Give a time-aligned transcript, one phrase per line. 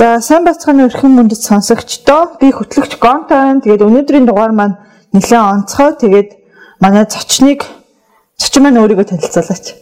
[0.00, 3.60] За сайн бацгааны өрхөн мөндөд сонсогчдоо би хөтлөгч Гонтон.
[3.60, 4.80] Тэгээд өнөөдрийн дугаар маань
[5.12, 5.92] нэлээд онцгой.
[6.00, 6.30] Тэгээд
[6.80, 7.68] манай зочныг
[8.40, 9.76] зочин маань өөрийгөө танилцуулаач.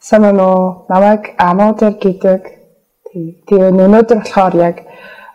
[0.00, 0.88] Сайн байна уу?
[0.88, 2.40] Намайг Амодер гэдэг.
[3.12, 4.76] Тэгээд өнөөдөр болохоор яг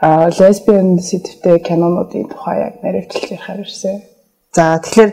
[0.02, 4.02] лесбиан сэдвтэй кинонуудын тухай яг нэрэвчлж ярихаар ирсэн.
[4.58, 5.12] За тэгэхээр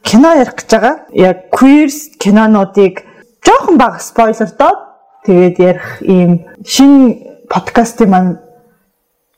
[0.00, 0.96] кино ярих гэж байгаа.
[1.12, 3.04] Яг queer кинонуудыг
[3.44, 4.80] жоохон бага спойлер доод
[5.28, 8.45] тэгээд ярих ийм шинэ подкастын маань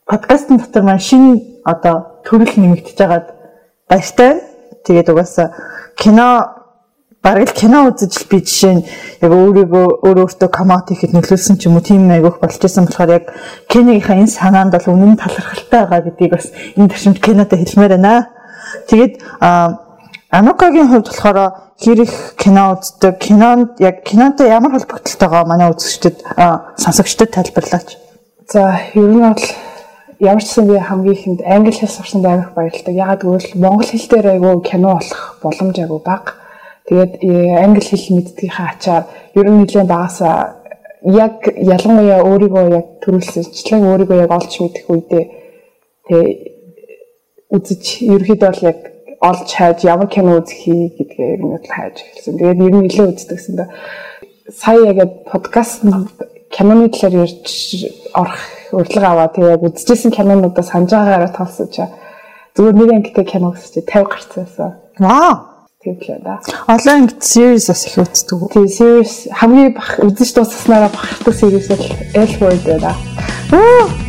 [0.09, 3.27] подкастн дотор маань шинэ одоо төрөл нэмэгдэж байгаад
[3.89, 4.41] баяртай.
[4.85, 5.53] Тэгээд угаасаа
[6.01, 6.59] кино
[7.23, 8.87] бараг л кино үзэж би жишээ нь
[9.21, 13.11] яг өөрийгөө өөр өөртөө коммент хийхэд нөлөөлсөн ч юм уу тийм айгүйх болж исэн болохоор
[13.21, 13.25] яг
[13.69, 18.33] киногийнхаа энэ санаанд бол үнэн талархалтай байгаа гэдгийг бас энэ төвшөнд кинотой хэлмээр байна.
[18.89, 19.15] Тэгээд
[20.31, 21.39] Анукагийн хувьд болохоор
[21.77, 26.17] хэрэг кино үздэг, кинонд яг кинотой ямар холбогдолтойгоо манай үзэгчдэд
[26.77, 27.97] сонсогчдод тайлбарлаач.
[28.49, 29.45] За, ер нь бол
[30.21, 32.95] ямар ч гэсэн би хамгийн ихэнд англи хэл сурсан байх баярлалаа.
[32.95, 36.35] Ягаад гэвэл монгол хэл дээр айгүй кино болох боломж айгүй бага.
[36.91, 37.31] Тэгээд э,
[37.65, 39.05] англи хэл мэддгийнхаа ачаар
[39.39, 40.59] ер нь нэлээд багасаа
[41.03, 45.25] яг ялангуяа өөрийгөө яг төрүүлсэнчлэн өөрийгөө яг олж мэдэх үедээ
[46.09, 46.27] тэгээ
[47.55, 48.79] үзэж ерөөхдөө бол яг
[49.21, 52.35] олж хайж ямар кино үзэх хий гэдгээ ер нь л хайж эхэлсэн.
[52.39, 53.57] Тэгээд ер нь нэлээд үздэг гэсэн.
[54.51, 55.87] Сая яг подкаст
[56.51, 57.49] киноны талаар ярьж
[58.15, 58.41] орох
[58.73, 59.29] урилга аваа.
[59.29, 61.75] Тэгээ яг үзчихсэн кинонуудаа санаж байгаагаараа тоолсож
[62.57, 64.75] зүгээр нэг ангитай кино гэсч 50 гарцсан байсан.
[64.99, 65.35] Вау.
[65.87, 66.41] Л да.
[66.67, 68.51] Олон ангит series бас их үздэг.
[68.53, 72.95] Тийм series хамгийн бах үзэж дуусгаснараа бахархдаг series бол Elwood байна.
[73.53, 74.09] Аа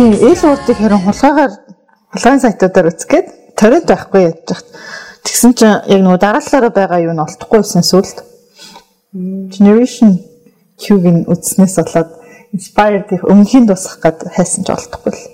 [0.00, 1.52] Тийм, эл уудыг харин хулгайгаар
[2.14, 4.66] хулгайн сайтуудаар үзгээд торрент байхгүй яаж хат.
[5.30, 8.18] Тэгсэн чинь яг нөгөө дараалалаараа байгаа юу нь олдохгүй байсан сүлд.
[9.54, 10.18] Generation
[10.74, 12.10] Q-гийн үзснээс болоод
[12.50, 15.30] inspired их өмнөхийн дуусгах гээд хайсан ч олдохгүй л.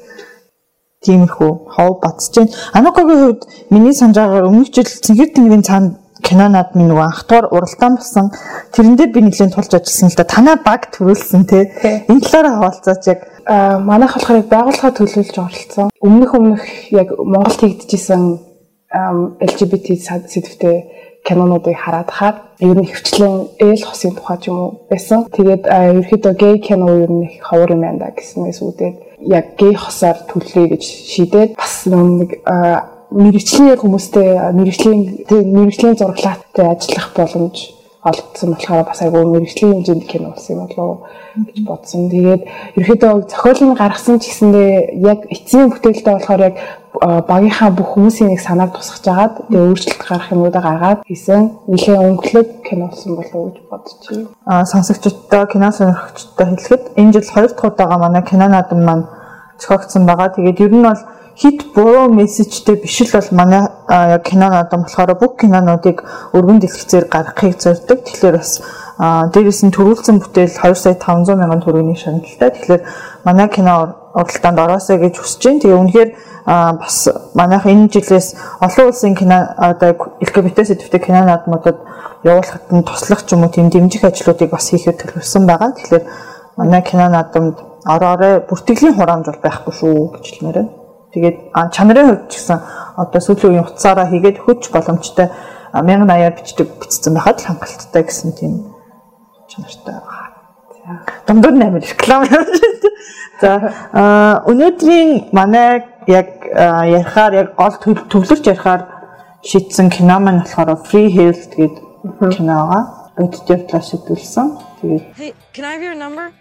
[1.01, 2.53] Тиймэрхүү хов бацж байна.
[2.77, 3.43] Анукагийн хувьд
[3.73, 8.27] миний санаж байгаагаар өмнөх жил Цэнгэр тэнгэрийн цаанд кинонод минь нөгөө анх тугаар уралдаан болсон.
[8.77, 10.28] Тэрэн дээр би нэлээд тулж ажилласан л да.
[10.28, 11.73] Танаа баг төрүүлсэн те.
[12.13, 13.21] Энэ талаараа хаваалцаач яг
[13.81, 15.89] манайх болохоор байгууллага төлөвлөж оролцсон.
[16.05, 18.56] Өмнөх өмнөх яг Монголд хийгдчихсэн
[18.91, 20.77] LGBT сэдвтэй
[21.27, 25.27] кинонуудыг хараад хаад ер нь хөвчлэн ээл хосын тухай ч юм уу байсан.
[25.37, 28.97] Тэгээд ерөөхдөө гей кино ер нь их ховор юм байна гэснээс үүдээд
[29.27, 30.83] яг гей хосоор төлөе гэж
[31.13, 32.31] шийдээд бас нэг
[33.11, 37.77] мэрэгчлийн хүмүүстэй мэрэгчлийн мэрэгчлийн зураглаатай ажиллах боломж
[38.07, 40.99] олдсон болохоор бас айгүй мэрэгжлийн хэмжээнд кино болсон юм болов
[41.47, 42.11] гэж бодсон.
[42.11, 42.43] Тэгээд
[42.79, 44.71] ерөөдөө зохиолын гаргасан ч гэсэндээ
[45.03, 46.55] яг эцсийн бүтээлтэй болохоор яг
[47.03, 52.49] багийнхаа бүх хүмүүсийн нэг санааг тусгаж агаад тэгээд өөрчлөлт гарах юмудаа гаргаад хийсэн нэлээд өнгөлөг
[52.67, 54.29] кино болсон болов уу гэж бодож байна.
[54.47, 59.05] Аа сонсогчдоо кино сонирхогчдоо хэлэхэд энэ жил хоёр дахь удаага манай кино наадам маань
[59.61, 60.29] зохиогдсон байгаа.
[60.34, 61.03] Тэгээд ер нь бол
[61.37, 66.03] хит буруу мессежтэй биш л бол манай яг кинонод болохоор бүх кинонуудыг
[66.33, 67.99] өргөн дэлгэцээр гаргахыг зорддог.
[68.05, 68.63] Тэгэхээр бас
[69.33, 72.51] дээрээс нь төрүүлсэн бүтээл 2 сая 500 мянган төгрөгийн шагналтай.
[72.57, 72.83] Тэгэхээр
[73.25, 73.73] манай кино
[74.17, 75.61] уралдаанд ороосоо гэж хүсэж байна.
[75.61, 76.11] Тэгээ үнэхээр
[76.47, 81.79] бас манайх энэ жилээс олон улсын кино одоо LGBT сэдвтэй кино наадмуудад
[82.23, 85.75] явуулахад нь туслах ч юм уу тийм дэмжих ажлуудыг бас хийхэд төлөвлөсөн байгаа.
[85.75, 86.05] Тэгэхээр
[86.57, 90.73] манай кино наадамд ороорой бүртгэлийн хураамж бол байхгүй шүү гэж хэлмээр байна.
[91.12, 91.37] Тэгээд
[91.75, 92.59] чанарын хувьд ч гэсэн
[92.95, 95.27] одоо сүүлийн үеийн утсаараа хийгээд хөж боломжтой
[95.75, 98.53] 1080-аар бичдэг бичсэн байхад л хангалттай гэсэн тийм
[99.51, 100.27] чанартай байгаа.
[101.27, 102.23] Дундуур нэмэр реклам.
[103.41, 103.51] За
[104.47, 107.75] өнөөдрийн манай яг ярихаар яг гол
[108.11, 108.83] төвлөрч ярихаар
[109.43, 111.83] шийдсэн кино маань болохоор Free Health гэдэг
[112.34, 112.83] кино байгаа.
[113.17, 114.47] Өдөртөө талаас шийдүүлсэн.
[114.81, 116.33] Тэгээд Hey, can I have your number?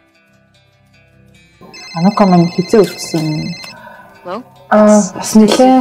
[1.95, 3.25] Анака маань хизээ үлдсэн.
[4.25, 5.75] Well, Аа бас нэлээ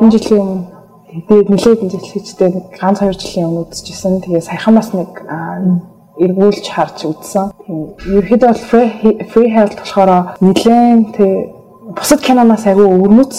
[0.00, 0.80] энэ жилийн өмнө
[1.28, 4.22] би нэлээд энэ жил хийжтэй нэг ганц хоёр жилийн өмнө үзчихсэн.
[4.22, 5.10] Тэгээ саяхан бас нэг
[6.24, 7.50] эргүүлж харж үзсэн.
[8.06, 8.64] Ерөөхдөө бол
[9.28, 11.59] free health болохоор нэлээд тэг
[11.96, 13.34] бусад киноноос айгүй өвөрмөц.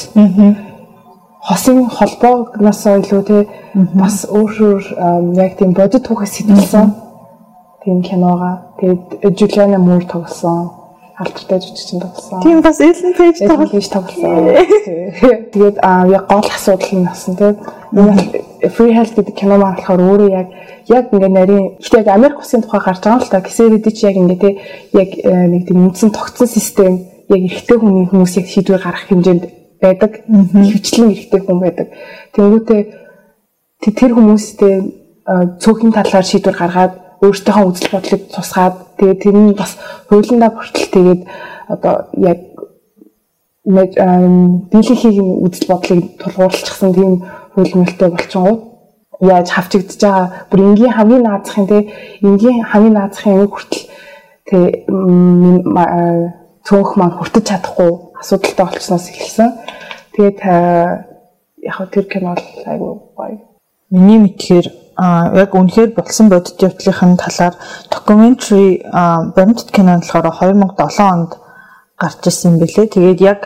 [1.42, 3.39] Хосын холбоогноос илүү те
[3.98, 4.83] бас өөр өөр
[5.39, 6.94] яг тийм бодит түүхээс сэтэлсэн.
[7.83, 8.75] Тийм киногаа.
[8.77, 10.81] Тэгээд Juliana Moore тоглосон
[11.21, 12.42] алдартай жүжигчин тоглосон.
[12.42, 13.42] Тийм бас Ellen Page
[13.89, 14.07] тоглосон.
[15.54, 17.57] Тэгээд аа яг гол асуудал нь басан тийм
[18.62, 20.47] Free Health гэдэг кино маань болохоор өөрөө яг
[20.88, 23.42] яг ингээ нарийн ихтэй Америк улсын тухай гарч байгаа л та.
[23.42, 24.54] Гэсээрээ чи яг ингээ тий
[24.94, 29.44] яг э, нэг тийм үндсэн тогтсон систем яг эрэгтэй хүний хүмүүсийг шийдвэр гаргах хэмжээнд
[29.81, 30.12] байдаг.
[30.28, 31.88] Хөвчлэн эрэгтэй хүн байдаг.
[32.36, 32.81] Тэнгүүтээ
[33.81, 34.75] тэр хүмүүстэй
[35.62, 39.78] цөөхөн талаар шийдвэр гаргаад өөртөөхөө үзэл бодлыг тусгаад тэгээд тэр нь бас
[40.10, 41.22] хуулиндаа бүртэл тэгээд
[41.69, 42.39] одоо яг
[43.63, 47.13] дийлэнхийн үзэл бодлыг тулгуурлчихсан тийм
[47.54, 48.56] хууль мөлтэй болчихгоо
[49.22, 51.78] яаж хавчигдж байгаа бүр энгийн хамгийн наазахын те
[52.25, 53.86] энгийн хамгийн наазахын нэг хүртэл
[54.50, 54.57] те
[56.66, 57.92] цөөх маань хүртэж чадахгүй
[58.22, 59.50] асуудалтай болчихсноос эхэлсэн.
[60.13, 60.40] Тэгээд
[61.66, 63.38] яг тэр кино бол айгүй гоё.
[63.90, 64.68] Миний мэдхээр
[64.98, 67.56] а яг үнэхээр болсон бодит явдлын талаар
[67.90, 68.84] documentary
[69.36, 71.31] баримтат кино болохоор 2007 онд
[71.98, 72.88] гарч ирсэн юм бэлээ.
[72.94, 73.40] Тэгээд яг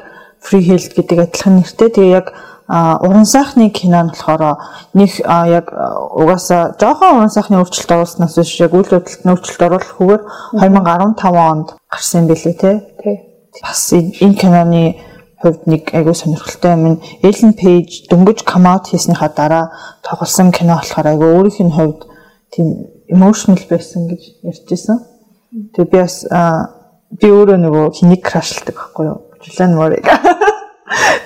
[0.45, 1.89] Free Health гэдэг адилхан нэртэй.
[1.89, 2.27] Тэгээ яг
[2.67, 4.57] уран сайхны кино нь болохоор
[4.93, 10.23] нэг яг угаасаа жоохон уран сайхны өөрчлөлт оруулснаас биш яг үйл хөдлөлт өөрчлөлт оруулахгүйгээр
[10.57, 12.71] 2015 онд гарсан юм билээ те.
[13.03, 13.17] Тий.
[13.61, 14.97] Бас энэ киноны
[15.45, 19.65] хувьд нэг айгүй сонирхолтой юм Ellen Page дөнгөж out хийснийхаа дараа
[20.01, 22.01] тоглосон кино болохоор айгүй өөрийнх нь хувьд
[22.49, 22.67] тийм
[23.13, 24.97] emotional байсан гэж ярьжсэн.
[25.77, 26.25] Тэгээ би бас
[27.13, 29.21] би өөрөө нөгөө хэнийг крашлдаг байхгүй юу?
[29.45, 30.05] Julian Moore-ыг.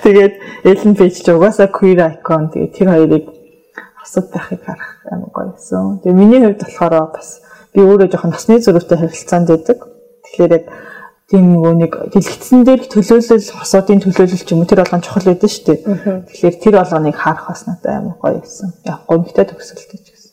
[0.02, 0.34] Тэгээд
[0.64, 2.48] Ellen Page ч угаасаа queer icon.
[2.48, 3.24] Тэгээд тэр хоёрыг
[4.00, 6.00] хасууд байхыг харах амар гоёсэн.
[6.00, 7.44] Тэгээд миний хувьд болохоор бас
[7.76, 9.78] би өөрөө жоохон насны зөрүүтэй харилцаанд байдаг.
[10.24, 10.64] Тэгэхээр яг
[11.28, 15.50] тийм нөгөө нэг дэлгэцэн дээр төлөөлөл хосоодын төлөөлөл ч юм уу тэр болгон чухал байдаг
[15.52, 15.78] шүү дээ.
[16.26, 18.72] Тэгэхээр тэр болгоныг харах бас надад амар гоё байсан.
[18.88, 20.32] Яг гомдтой төгсөлтэй ч гэсэн.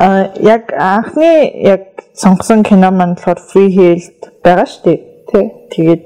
[0.00, 4.98] Аа яг анхны яг сонгосон кино маань болохоор Free Healed байгаа шүү дээ.
[5.30, 5.44] Тий.
[5.70, 6.02] Тэгээд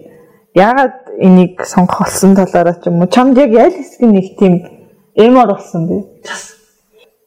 [0.52, 4.54] яагаад энийг сонгох болсон талаараа ч юм уу чамд яг ял хэсгийн нэг тийм
[5.14, 5.96] эмор болсон бэ?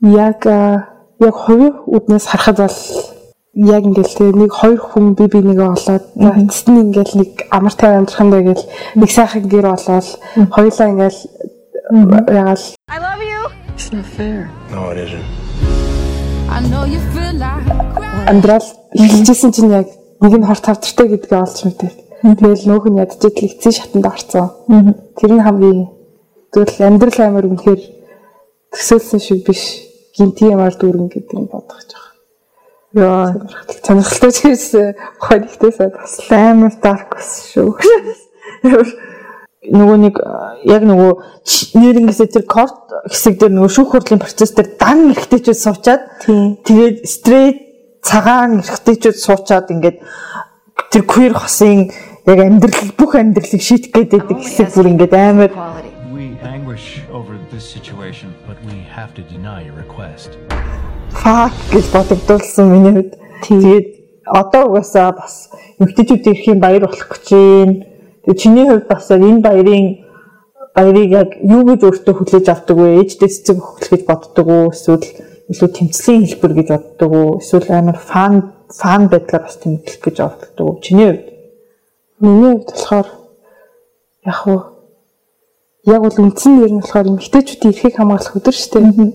[0.01, 2.79] Яг яг хувийн үднээс харахад бол
[3.53, 7.73] яг ингээл тэгээ нэг хоёр хүн би би нэгэ олоод эцэст нь ингээл нэг амар
[7.75, 8.63] тайван амьдрах юм байгээл
[8.95, 10.07] нэг сайхан гэр болоод
[10.55, 11.19] хоёулаа ингээл
[12.31, 13.41] ягаал I love you.
[13.75, 14.47] It's not fair.
[14.71, 15.27] No, it isn't.
[16.47, 17.67] I know you feel like
[18.31, 19.87] амьдрал эхэлжсэн чинь яг
[20.23, 21.91] нэг нь хорт тавтартай гэдгээ олж мэдээ.
[22.21, 24.47] Тэгэл нөөх нь ядчихэд л эцсийн шатанд орцсон.
[25.17, 25.89] Тэр нь хамгийн
[26.53, 27.81] зөвл амьдрал амар үнэхээр
[28.69, 29.89] төсөөлсөн шиг биш.
[30.13, 32.09] Гинти ямар дүүрэн гэдэг нь бодох гэж байна.
[32.93, 33.25] Яа,
[33.81, 37.73] сонирхолтой ч гэсэн хонигтээс бас амар dark ус шүү.
[39.61, 40.15] нөгөө нэг
[40.65, 41.11] яг нөгөө
[41.77, 46.01] нэрнгээсээ тэр корт хэсэг дээр нөгөө шүүх хурлын процесс дээр дан эргэжтэйчүүд суучаад
[46.65, 47.59] тэгээд straight
[48.01, 49.97] цагаан эргэжтэйчүүд суучаад ингээд
[50.89, 51.93] тэр queer хосын
[52.25, 55.51] яг амьдрал бүх амьдралыг шийдэх гээд байдаг хэсэг бүр ингээд амар
[56.71, 60.37] anguish over this situation, but we have to deny your request.
[61.11, 63.13] fuck гэж бодогдуулсан миний хувьд.
[63.43, 63.87] Тэгээд
[64.25, 67.85] одоо угаасаа бас эмгтээчүүд ирэх юм баяр болох гэж байна.
[68.23, 69.85] Тэгээд чиний хувьд бас энэ баярын
[70.75, 73.03] баярыг яг юу гэж өөртөө хүлээж авдаг вэ?
[73.03, 74.71] Ээжтэй цэцэг өгөх гэж боддог уу?
[74.71, 75.05] Эсвэл
[75.51, 77.29] илүү тэмцлийн хэлбэр гэж боддог уу?
[77.43, 80.79] Эсвэл амар фан фан байдлаар бас тэмдэглэх гэж боддог уу?
[80.79, 81.40] Чиний хувьд
[82.21, 83.07] Миний хувьд болохоор
[84.25, 84.61] яг уу
[85.85, 89.11] яг бол үндсэн нэр нь болохоор эмгтээчүүдийн эрхийг хамгаалах өдөр шүү дээ.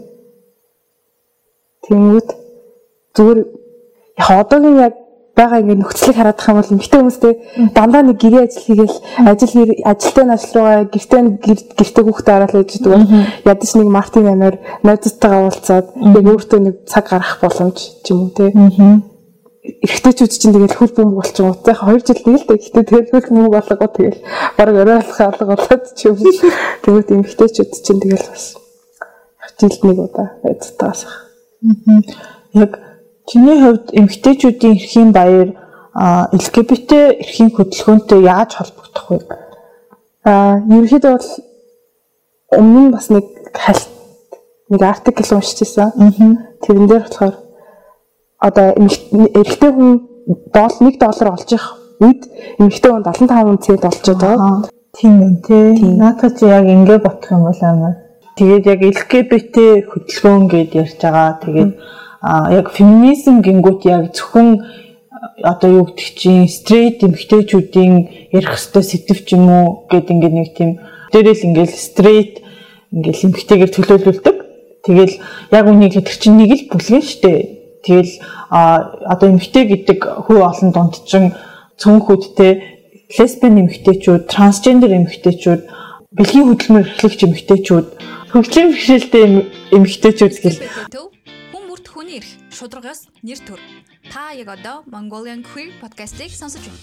[1.87, 2.29] Тэнгүүд
[3.15, 3.39] зүгээр
[4.19, 4.95] яг одоогийн яг
[5.37, 7.35] байгаа ингэ нөхцөлийг хараад байгаа бол эмгтээ хүмүүстэй
[7.77, 8.97] дандаа нэг гэрээ ажил хийгээл
[9.31, 9.53] ажил
[9.93, 11.21] ажилтай ажил руугаа гэртээ
[11.79, 13.07] гэртээ хүүхдээ хараал байж байгаа.
[13.45, 15.87] Ядаж нэг Мартин амир найзтайгаа уулзаад
[16.17, 18.51] яг өөртөө нэг цаг гаргах боломж ч юм уу те.
[19.67, 22.63] Эрэгтэйчүүд чинь тэгэл хөл бөмбөг болчихсон утаа 2 жил тэгэл дээ.
[22.63, 24.19] Гэтэ тэгэл хөл бөмбөг болгоо тэгэл
[24.57, 26.17] баг орой алах алга болоод ч юм.
[26.83, 28.57] Тэгвэл эмэгтэйчүүд чинь тэгэл бас
[29.59, 31.07] жилд нэг удаа найзтайгаас.
[32.53, 32.73] яг
[33.27, 35.49] чиний хувьд эмгтээчүүдийн эрхийн баяр
[36.37, 36.91] LGBT
[37.23, 39.19] эрхийн хөдөлгөөнтэй яаж холбогдох вэ?
[40.25, 41.31] Аа ерөнхийдөө бол
[42.59, 43.89] өмнө нь бас нэг хальт
[44.69, 45.91] нэг артикл уншижсэн.
[46.63, 47.35] Тэрэн дээр болохоор
[48.49, 49.91] одоо эрэгтэй хүн
[50.55, 51.65] доол 1 доллар олж их
[52.01, 52.23] үед
[52.59, 54.55] эмэгтэй хүн 75 цент олж байгаа.
[54.97, 55.69] Тийм байна тий.
[56.01, 57.95] Наадах чи яг ингэ бодох юм бол амар.
[58.37, 59.57] Тэгээд яг LGBT
[59.91, 61.41] хөдөлгөөн гэд ярьж байгаа.
[61.45, 61.73] Тэгээд
[62.59, 64.49] яг феминизм гингүүт яг зөвхөн
[65.43, 67.95] одоо юу гэдэг чинь стрейт эмэгтэйчүүдийн
[68.33, 70.71] ярих хөстэй сэтв ч юм уу гэд ингээд нэг тийм
[71.13, 72.35] дээрэл ингээд стрейт
[72.93, 74.37] ингээд эмэгтэйгээр төлөөлүүлдэг.
[74.85, 75.15] Тэгэл
[75.53, 77.33] яг үнийг тэр чинь нэг л бүлгэн штэ.
[77.85, 78.13] Тэгэл
[78.51, 81.35] одоо эмэгтэй гэдэг хүү олон дунд чинь
[81.81, 82.53] цөөнхүүдтэй
[83.19, 85.61] лесбиан эмэгтэйчүүд, трансгендер эмэгтэйчүүд,
[86.17, 87.87] бэлгийн хөдөлмөр эрхлэгч эмэгтэйчүүд,
[88.33, 89.23] хөгжлийн бэрхшээлтэй
[89.77, 90.59] эмэгтэйчүүд гэл
[91.55, 93.61] хүн бүрт хүний эрх шударгаас нэр төр.
[94.11, 96.83] Та яг одоо Mongolian Queer podcast-ыг сонсож байна.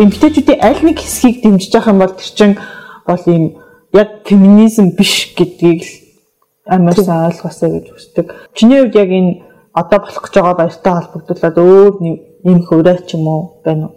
[0.00, 2.56] эмэгтэйчүүдийн аль нэг хэсгийг дэмжиж явах юм бол тэр чинь
[3.06, 3.44] бол ийм
[3.92, 5.92] яг феминизм биш гэдгийг л
[6.66, 8.26] амар сайн ойлгосоо гэж хүсдэг.
[8.54, 11.94] Чиний хувьд яг энэ одоо болох гэж байгаа баяртай холбогдуулаад өөр
[12.44, 13.94] их урай ч юм уу байна уу?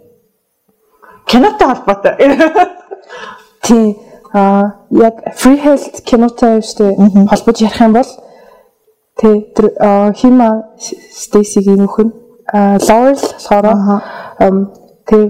[1.26, 2.14] Кинотой холбоотой.
[3.64, 3.98] тий
[4.32, 6.94] а яг free health кинотой штэ
[7.30, 8.10] холбож ярих юм бол
[9.16, 9.66] тий тэр
[10.14, 12.12] хима Стейсигийн нөхөн
[12.88, 13.66] Лорел болохоор
[15.06, 15.24] тий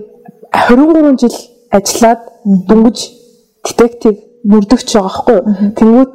[0.53, 1.37] 23 жил
[1.71, 2.99] ажиллаад дүнгиж
[3.65, 5.43] детектив мөрдөгч байгаа юу.
[5.79, 6.11] Тэнгүүд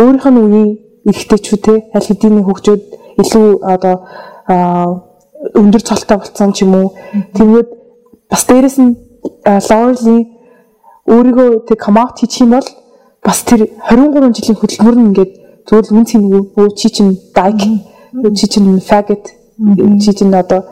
[0.00, 0.70] өөрийнх нь үеийн
[1.08, 2.82] эрэгтэйчүүд те аль хэдийн хөгжөөд
[3.20, 3.94] илүү одоо
[5.54, 6.88] өндөр цолтой болсон ч юм уу.
[7.36, 7.68] Тэнгүүд
[8.30, 8.96] бас дээрэс нь
[9.44, 10.22] Лорлийн
[11.06, 12.68] өөрийгөө тэг комаут хийчих юм бол
[13.24, 15.32] бас тэр 23 жилийн хөдөлмөр нь ингээд
[15.68, 19.24] зөвл үн цэнгүй өө чи чин даг чи чин faggot
[20.00, 20.64] чи чин одоо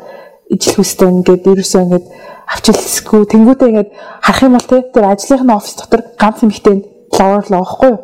[0.49, 2.07] ижил хүстэй ингээд ерөөсөө ингээд
[2.53, 3.23] авчилсгүй.
[3.29, 3.91] Тэнгуүдээ ингээд
[4.25, 6.77] харах юм бол тэр ажлынхны офис дотор ганц эмэгтэй
[7.13, 7.99] лавар л байхгүй юу?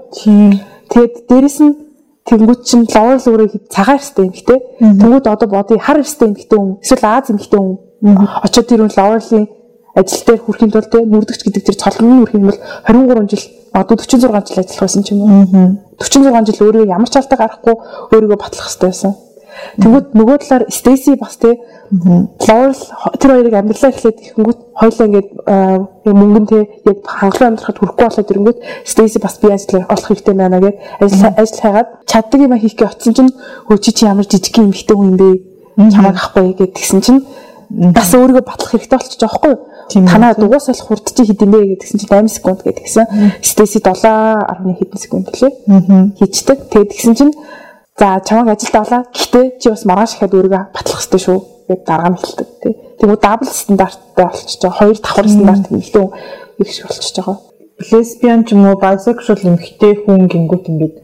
[0.88, 1.87] Тэгэд дээрэс нь
[2.28, 6.76] тэнгуүд чин лавар л өөрөө цагаан өстэй эмэгтэй тэнгуүд одоо боди хар өстэй эмэгтэй хүн
[6.84, 7.76] эсвэл аз эмэгтэй хүн.
[8.44, 9.46] Очоод тэр хүн лаварлын
[9.96, 13.96] ажил дээр хүрэхин тулд те нүрдэгч гэдэг тэр цолгоны үрх юм бол 23 жил одоо
[13.96, 15.44] 46 жил ажиллах байсан ч юм уу?
[15.98, 17.74] 46 жил өөрөө ямар ч алдаа гарахгүй
[18.12, 19.12] өөрийгөө батлах хэрэгтэй байсан
[19.80, 22.76] Тэгвэл нөгөө талаар Стейси бас те Лорел
[23.20, 25.30] тэр хоёрыг амьдралаа эхлээд ихэнгүүт хоёлаа ингээд
[26.04, 30.60] мөнгөн те яг хангалуун амьдрахад хүрэхгүй болоод ирэнгүүт Стейси бас би ажил олох хэрэгтэй байна
[30.60, 33.32] гэж ажил ажил хайгаад чаддаг юм хийх гэж очсон чинь
[33.66, 35.30] хөө чи чи ямар жижиг юм ихтэй хүн юм бэ?
[35.90, 37.24] Чамайг ахгүй гэд тэгсэн чинь
[37.70, 39.54] бас өөрийгөө батлах хэрэгтэй болчих жоохгүй
[40.08, 43.06] танаа дугуй салах хурд чи хэд юм бэ гэдгсэн чинь 8 секунд гэдэг гисэн
[43.40, 45.52] Стейси 7.1 хэдэн секунд лээ.
[46.16, 47.32] Хийчдэг тэгээд тэгсэн чинь
[47.98, 49.02] За чамайг ажилд авлаа.
[49.10, 52.74] Гэхдээ чи бас маргааш ихэд өөрийгөө батлах хэрэгтэй шүү гэд дарга нь хэлдэг тий.
[52.98, 54.78] Тэгвэл дабл стандарттай болчихж байгаа.
[54.78, 56.06] Хоёр давхар стандарт хэлдэг
[56.62, 57.36] их шиг болчихж байгаа.
[57.90, 60.96] Лесбиан ч юм уу bisexual эмэгтэй хүн гингүүт ингээд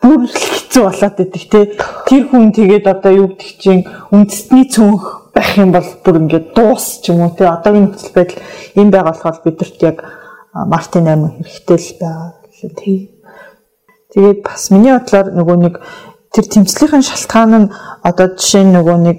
[0.00, 1.64] бүр хэцүү болоод идэг тий.
[2.08, 5.04] Тэр хүн тэгээд одоо юу гэдэг чинь үндэсний цөөнх
[5.36, 7.44] байх юм бол бүр ингээд дуус ч юм уу тий.
[7.44, 8.40] Одоогийн нөхцөл байдал
[8.72, 9.98] юм байгаа болохоор бидэрт яг
[10.54, 12.98] Мартин 8 хэрэгтэй л байгаа тий.
[14.08, 15.74] Тэгээд бас миний бодлоор нөгөө нэг
[16.32, 17.72] тэр тэмцлийнхэн шалтгаан нь
[18.04, 19.18] одоо жишээ нь нөгөө нэг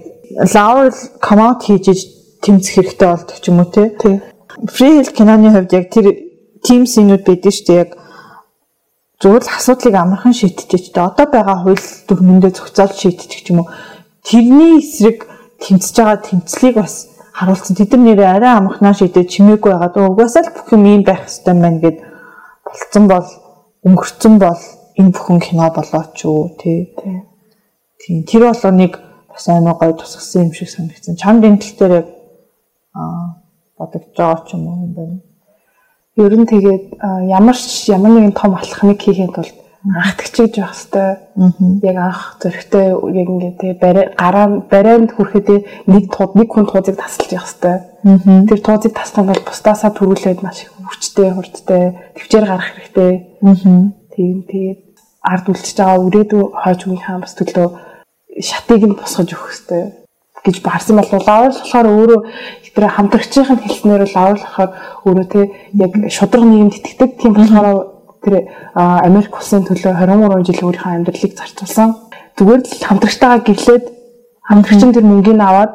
[0.54, 1.86] лавр комаут хийж
[2.44, 4.22] тэмцэх хэрэгтэй болдог ч юм уу тий.
[4.75, 6.06] Free health киноны хувьд яг тэр
[6.63, 7.92] team синүүд байдаг шүү дээ яг
[9.20, 11.08] зүгээр л асуудлыг амархан шийдчихэж дээ.
[11.10, 13.70] Одоо байгаа хууль дүрмэндээ зохицол шийдчих юм уу.
[14.24, 15.28] Тэрний эсрэг
[15.60, 16.96] тэмцэж байгаа тэмцлийг бас
[17.36, 17.75] харуулсан.
[17.75, 20.08] Тэд нар нэрээ арай амархнаа шийдээ чимээгүй байгаа.
[20.08, 21.98] Угаасаа л бүх юм ийм байх хэрэгтэй байна гэд
[22.63, 23.28] болцсон бол
[23.84, 24.62] өнгөрцөн бол
[25.00, 26.91] энэ бүхэн кино болооч юу тий.
[28.03, 29.00] Тийм тэр болоо нэг
[29.32, 31.15] бас аймаа гоё тусгсан юм шиг санагдсан.
[31.15, 32.06] Чамд энэ тал дээр
[32.94, 33.39] аа
[33.79, 35.18] бодогдож байгаа ч юм уу юм байна.
[36.20, 36.86] Ер нь тэгээд
[37.32, 39.51] ямар ч ямар нэгэн том алхмыг хийхэд бол
[39.88, 41.15] анхдагчиж байх хэвээр
[41.88, 43.74] яг анх зөрөгтэй яг ингээд тий
[44.20, 45.48] гараа барайнд хүрэхэд
[45.88, 50.68] нэг тууд нэг хүн туузыг тасалж явах хэвээр тэр туузыг таслах бол бусдаасаа төрүүлээд маш
[50.68, 51.84] их хүчтэй хурдтай
[52.20, 53.12] төвчээр гарах хэрэгтэй.
[54.12, 54.79] Тийм тэгээд
[55.31, 57.67] ард үлдчихэж байгаа үрээдүү хойч үеийн хаан бас төлөө
[58.50, 59.83] шатыг нь босгож өгөх хэрэгтэй
[60.45, 62.21] гэж баарсан бол лавр болохоор өөрөө
[62.75, 64.71] тэр хамтрагчийн хэлснээр лавр болохоор
[65.05, 65.41] өөрөө те
[65.75, 67.09] яг шудраг нийгэмд итгэдэг.
[67.19, 67.67] Тийм болохоор
[68.24, 68.36] тэр
[68.75, 71.89] Америк улсын төлөө 23 жил өөрийнхөө амьдралыг зарцуулсан.
[72.38, 73.86] Зүгээр л хамтрагчтайгаа гэрлээд
[74.48, 75.74] хамтрагчин тэр мөнгөний аваад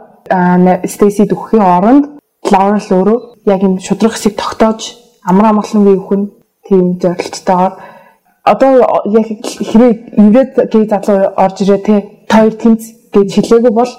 [0.88, 2.04] Стейси дөхөхийн оронд
[2.48, 3.18] лавр л өөрөө
[3.52, 4.96] яг юм шудраг хэсэг тогтоож
[5.28, 6.22] амар амгалан бий өхөн
[6.64, 7.72] тийм зорилттойгоор
[8.44, 8.72] одоо
[9.08, 9.26] яг
[9.70, 11.94] хэрэг ирээд гей залуу орж ирээ те
[12.28, 12.82] хоёр тэмц
[13.12, 13.92] гэж хэлээгүй бол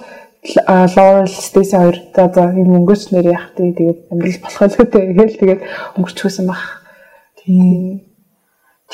[0.95, 5.39] Laurel Stacy хоёр одоо энэ өнгөч нэр яах тий тэгээд амьдрал болох байлгүй те тэгэл
[5.41, 5.61] тэгээд
[5.97, 6.61] өнгөрчихсэн баг.
[7.41, 8.05] Тийм.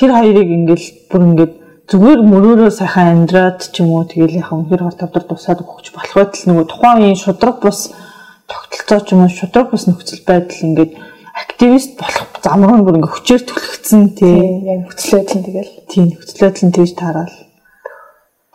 [0.00, 1.52] Тэр хоёрыг ингээл бүр ингээд
[1.92, 6.14] зүгээр мөрөөрөө сайхан амьдраад ч юм уу тэгэл яхаа үнээр хол тавдар тусаад өгч болох
[6.16, 7.92] байтал нөгөө тухайн үеийн шудраг бус
[8.48, 10.92] тогтолцоо ч юм уу шудраг бус нөхцөл байдал ингээд
[11.34, 14.36] активист болох замруу бүр ингээ хүчээр түлхэгдсэн тий.
[14.68, 15.72] Яг нөхцөл байдал нь тэгэл.
[15.88, 17.36] Тий нөхцөл байдал нь тэгж таарал.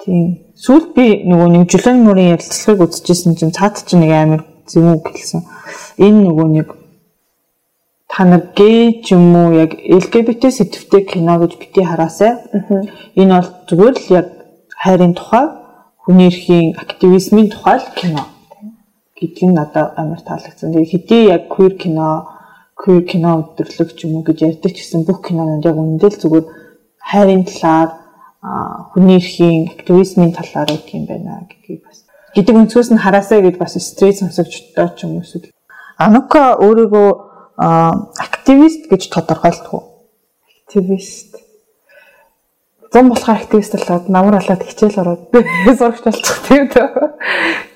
[0.03, 0.22] Тий.
[0.57, 5.41] Сүүлд би нөгөө нэг жилийн мөрийн ярилцлагыг үзчихсэн чинь цаад чинь нэг амар зэвүү гэлсэн
[5.98, 6.67] энэ нөгөө нэг
[8.07, 12.38] та нар гей ч юм уу яг LGBT сэтвтэй кино гэж бити хараасай.
[13.17, 14.27] Энэ бол зүгээр л яг
[14.77, 15.46] хайрын тухай
[16.05, 18.24] хүний эрхийн активизмын тухай л кино.
[19.17, 20.72] Нь надад амар таалагдсан.
[20.72, 22.37] Тэгээ хэдий яг queer кино
[22.77, 26.22] queer кино өдөрлөг ч юм уу гэж ярьдаг ч гэсэн бүх кинонууд яг үнэндээ л
[26.22, 26.46] зүгээр
[27.10, 27.89] хайрын талаар
[28.93, 32.05] хүний эрхийн активизмын талаар гэх юм байна гэдгийг бас
[32.38, 35.50] гэдэг өнцгөөс нь хараасаа гэд бас стресс сонсогчдоо ч юм уу эсвэл
[35.98, 37.10] Анука өөрийгөө
[37.57, 39.84] активист гэж тодорхойлдог уу?
[40.67, 41.41] Активист.
[42.93, 45.22] зам болохоор активист болоод намар болоод хичээл ороод
[45.77, 46.88] зурагч болчих тийм дээ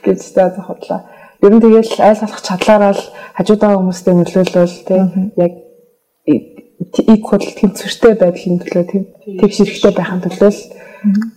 [0.05, 1.01] гэж та зохиоллоо.
[1.41, 3.03] Ер нь тэгэл айл болох чадлаараа л
[3.38, 5.05] хажуудаа хүмүүстэй нөлөөлөл тийм
[5.41, 5.53] яг
[7.13, 8.83] equal тэнцвэртэй байдлын төлөө
[9.41, 10.62] тэгш хэрэгтэй байхын төлөө л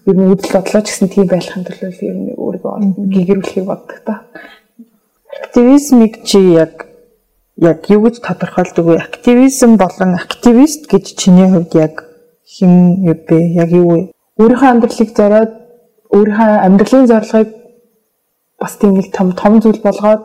[0.08, 2.74] ер нь үдэл бодлоо ч гэсэн тийм байхын төлөө л ер нь өөрийгөө
[3.16, 4.14] гэгэрүүлэхийг боддог та.
[5.40, 6.84] Активизмыг чи яг
[7.56, 9.00] яг юу гэж тодорхойлдог вэ?
[9.08, 12.04] Активизм болон активист гэж чиний хувьд яг
[12.60, 13.38] юу бэ?
[13.56, 14.00] Яг юу вэ?
[14.36, 15.52] Өөрийнхөө амьдралыг зориод
[16.12, 17.50] өөрийнхөө амьдралын зорилгыг
[18.64, 20.22] бас тийм нэг том том зүйл болгоод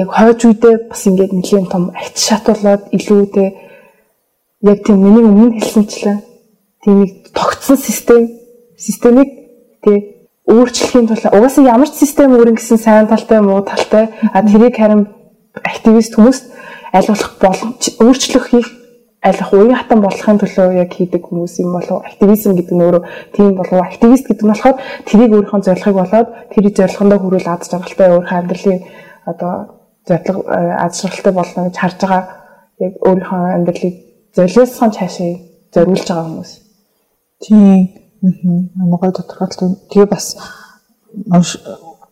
[0.00, 3.48] яг хойж үедээ бас ингээд нэлийн том агт шатуулаад илүүтэй
[4.70, 6.18] яг тийм миний өмнө хэлсэнчлэн
[6.82, 8.22] тийм нэг тогтсон систем
[8.76, 9.30] системийг
[9.84, 9.98] тий
[10.48, 15.12] өөрчлөхийн тулд угаасаа ямар ч систем өөр ингэсэн сайн талтай муу талтай а тэрийг харин
[15.60, 16.44] активист хүмүүст
[16.96, 18.68] аль болох боломж өөрчлөх хийх
[19.22, 23.02] болох уян хатан болохын төлөө яг хийдэг хүмүүс юм болов активизм гэдэг нь өөрөө
[23.36, 24.76] тийм болов активист гэдэг нь болохоор
[25.06, 28.80] тэрийг өөрийнхөө зорилгыг болоод тэрийг зорилгондоо хүрүүл аз жаргалтай өөрийнхөө амьдралын
[29.30, 29.52] одоо
[30.08, 30.42] зорилго
[30.84, 32.22] аз жаргалтай болно гэж харж байгаа
[32.82, 33.94] яг өөрийнхөө амьдралыг
[34.34, 35.32] золиосхон цаашаа
[35.74, 36.52] зориулж байгаа хүмүүс.
[37.46, 37.78] Тийм.
[38.22, 38.98] Аа.
[38.98, 39.60] Гой тодорхойлт.
[39.90, 40.26] Тэгээ бас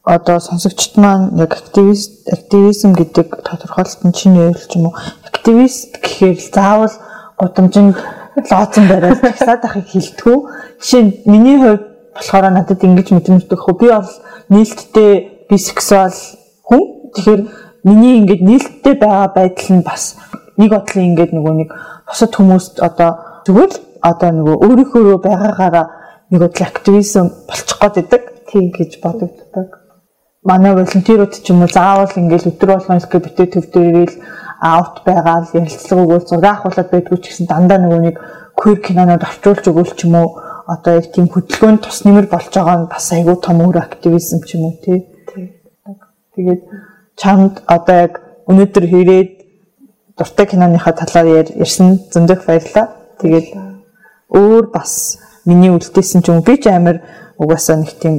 [0.05, 4.95] одоо сонсогчд маань яг активист активизм гэдэг тодорхойлолт нь чиний хувьд ч юм уу
[5.41, 6.93] активист гэхээр заавал
[7.41, 7.97] гудамжинд
[8.51, 10.37] лооцсон бариад тагсаад ахыг хэлтгүү.
[10.85, 14.13] Жишээ нь миний хувьд болохоор надад ингэж мэдрэмжтэй хөө би бол
[14.53, 15.11] нээлттэй
[15.49, 16.19] бисексуал
[16.69, 16.83] хүн.
[17.17, 17.43] Тэгэхээр
[17.89, 20.21] миний ингэж нээлттэй байгаа байдал нь бас
[20.61, 21.71] нэг бодлын ингэж нөгөө нэг
[22.05, 23.11] бусад хүмүүст одоо
[23.49, 25.87] зүгээр л одоо нөгөө өөрийнхөө байгаагаараа
[26.29, 28.23] нэг бодлын активизм болчих гээд байдаг.
[28.51, 29.81] Тийм гэж бодогддог
[30.43, 34.15] манай волонтерууд ч юм уу заавал ингээл өдөр болгон LGBT төв дээрэл
[34.61, 38.17] аут байгаа л ярилцлага өгөөл зураг авахулаад байдгүй ч гэсэн дандаа нөгөө нэг
[38.61, 40.29] queer кинонод орчуулж өгөөл ч юм уу
[40.69, 44.61] одоо яг тийм хөдөлгөөнд тус нэмэр болж байгаа нь бас айгүй том өөр активизм ч
[44.61, 44.99] юм уу тий.
[46.37, 46.61] Тэгээд
[47.17, 48.13] чамд одоо яг
[48.47, 49.31] өнөөдөр хэрээд
[50.19, 52.87] дуртай киноныхаа талаар ярьсан зөндөх баярлаа.
[53.21, 53.49] Тэгээд
[54.31, 55.19] өөр бас
[55.49, 57.01] миний үлдээсэн ч юм би ч амар
[57.41, 58.17] угаасаа нэг тийм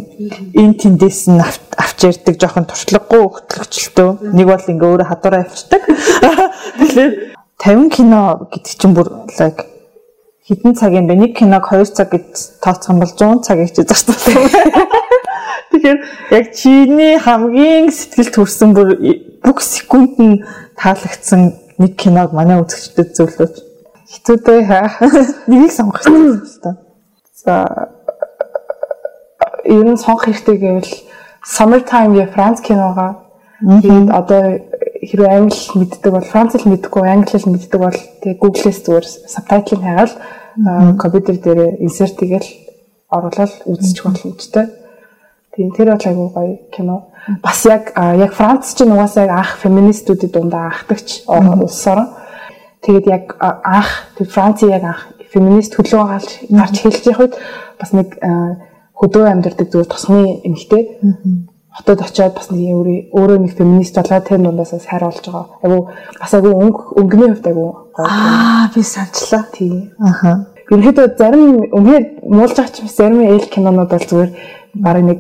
[0.58, 5.82] эн тэндээс нь авч ярддаг жоохон туршлагагүй хөтлөгчлөлтөө нэг бол ингээ өөрөө хадуураа авчдаг.
[6.82, 7.12] Тэгэхээр
[7.62, 9.08] 50 кино гэдэг чинь бүр
[9.38, 9.62] like
[10.50, 11.22] хэдэн цаг юм бэ?
[11.22, 12.26] Нэг киног 2 цаг гэж
[12.66, 14.34] тооцох юм бол 100 цаг гэж зарцуулсан.
[15.70, 16.00] Тэгэхээр
[16.34, 18.90] яг чиний хамгийн сэтгэл төрсэн бүр
[19.46, 20.42] бүх секунд нь
[20.82, 23.56] таалагдсан нэг киног манай үзэгчдэд зөвлөөч.
[24.12, 24.60] Хитүүдээ
[25.50, 26.74] нэгийг сонгох хэрэгтэй.
[27.38, 27.54] За
[29.66, 30.94] ер нь сонгох хэрэгтэй гэвэл
[31.42, 33.26] Summertime я Франц киногоо
[33.62, 34.44] тэгээд одоо
[35.02, 40.14] хэрвээ англи мэддэг бол францэл мэддэггүй англиэл мэддэг бол тэг Google-с зүгээр сабтайтлыг хайгаад
[41.02, 42.50] компьютер дээр insert хийгээл
[43.10, 44.66] оруулаад үзчих боломжтой.
[45.56, 46.98] Тийм тэр бол айгүй гоё кино.
[47.42, 52.10] Бас яг яг Франц чинь угаасаа анх феминистүүдэд дундаа анхдагч улс орон.
[52.82, 56.04] Тэгээд яг анх тэр Францыг яг анх феминист хөлөө
[56.52, 57.36] гарч хэлж явах үед
[57.80, 58.20] бас нэг
[59.02, 60.84] хөдөө амьдардаг зүгээр тосгоны эмэгтэй
[61.74, 65.46] хотод очиод бас нэг өөрөө нэг феминист болоод тэр дундаас сайр болж байгаа.
[65.64, 67.66] Айгу бас айгу өнгө өнгөний хувьд айгу
[67.98, 69.46] Аа би санчлаа.
[69.52, 69.92] Тийм.
[70.00, 70.48] Аха.
[70.70, 74.32] Ерөнхийдөө зарим өмнөд муулж байгаа ч бас зарим ээл кинонууд бол зүгээр
[74.76, 75.20] бараг нэг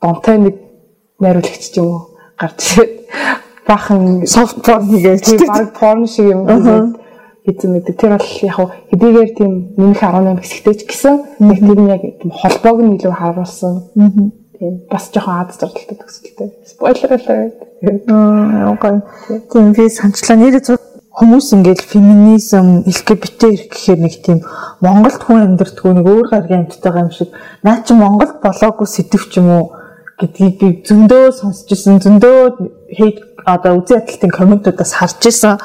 [0.00, 0.54] донтой нэг
[1.20, 2.00] найруулагч ч юм уу
[2.40, 2.80] гарч
[3.66, 6.48] бахан софт порн тийм бараг порн шиг юм
[7.46, 7.94] хийсэн гэдэг.
[7.96, 8.58] Тэр бол яг
[8.90, 13.74] хэдийгээр тийм нэмэх 18 хэсэгтэй ч гэсэн тэр нь яг тийм холбоог нь илүү харуулсан.
[14.58, 16.48] Тийм бас жоохон аз жаргалтай төгсөлтэй.
[16.68, 17.58] Спойлер алерт.
[18.12, 18.96] Аа окей.
[19.48, 20.60] Тийм би санчлаа нэр
[21.10, 24.38] хүмүүс ингээд феминизм, LGBT гэхээр нэг тийм
[24.80, 27.34] Монголд хүн амьдртгүй нэг өөр гаргийн амьттай юм шиг
[27.66, 29.64] наа чи Монголд болоогүй сэдв ч юм уу
[30.20, 32.38] гэдгийг би зөндөө сонсч ирсэн зөндөө
[32.94, 35.58] хейт одоо үзэн ядалтын комментуудаас харж исэн.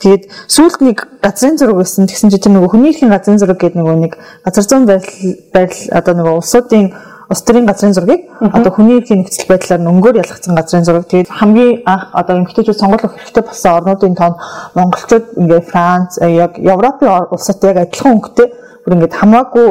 [0.00, 2.06] Тэгээд сүүлд нэг газрын зураг байсан.
[2.06, 4.12] Тэгсэн чинь тэр нөгөө хүний эрхийн газрын зураг гэдэг нөгөө нэг
[4.44, 5.14] газар зүүн байдал
[5.54, 6.86] байдал одоо нөгөө улсуудын
[7.30, 11.06] улс төрийн газрын зургийг одоо хүний эрхийн нөхцөл байдлаар өнгөөр ялгцсан газрын зураг.
[11.06, 14.36] Тэгээд хамгийн анх одоо эмэгтэйчүүд сонгол өгөх хэрэгтэй болсон орнуудын тоонд
[14.74, 18.48] монголчууд ингээ Франц яг Европын улсад яг адилхан өнгөтэй
[18.82, 19.68] бүр ингээ хамаагүй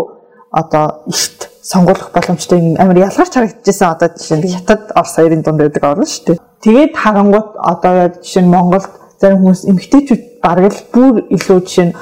[0.56, 5.84] одоо ихт сонгуулах боломжтой амар ялгарч харагдчихсан одоо жишээ нь хятад Орос хоёрын дунд байдаг
[5.84, 6.38] орн шүү дээ.
[6.66, 8.90] Тэгээд харангуут одоо жишээ нь Монголд
[9.22, 11.94] зарим хүмүүс эмгтээчүүд бараг л бүр илүү жишээ нь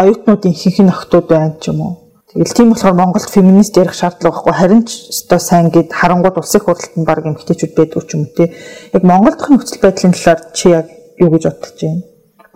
[0.00, 1.94] оюутнуудын ихэнх нь охтууд байна ч юм уу.
[2.28, 6.60] Тэгэл тийм болохоор Монголд феминист ярих шаардлага байхгүй харин ч өстой сайн гэд харангууд улсын
[6.60, 8.52] хурлд нь баг эмгтээчүүд байдгүй ч юм уу те.
[8.92, 12.02] Яг Монголдх нөхцөл байдлын талаар чи яг юу гэж бодож байна?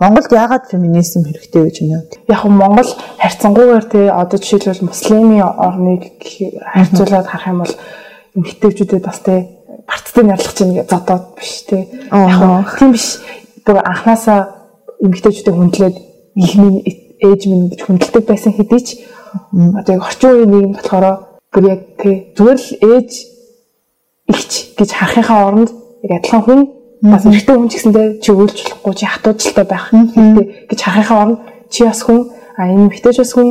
[0.03, 2.35] Монголд яагаад феминизм хэрэгтэй гэж байна вэ?
[2.35, 2.91] яг нь Монгол
[3.23, 6.01] харьцангуйгаар тий одоо жишээлбэл муслимын орныг
[6.73, 7.75] харьцуулаад харах юм бол
[8.35, 9.39] эмэгтэйчүүдэд бас тий
[9.87, 11.87] партитай нярлах чинь зодоод биш тий.
[12.11, 13.23] Яг тийм биш.
[13.63, 14.39] Бүр анханасаа
[14.99, 15.95] эмэгтэйчүүдэд хүндлээд
[16.35, 16.83] минь
[17.23, 18.89] ээж минь гэж хүндэлдэг байсан хэдий ч
[19.79, 21.05] одоо яг орчин үеийн нийгэм болохоор
[21.53, 23.11] бүр яг тий зүгээр л ээж
[24.27, 25.69] ихч гэж харахынхаа оронд
[26.03, 26.61] яг адилхан хүн
[27.03, 30.45] бас эрэгтэй хүн ч гэсэндээ чи үйлч болохгүй чи хатуужилтай байх хэрэгтэй.
[30.71, 31.39] Гэж харахынхаа оронд
[31.69, 33.49] чи бас хүн а энэ битэж бас хүн.